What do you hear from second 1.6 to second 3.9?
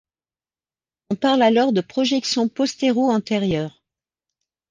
de projection postéro-antérieure.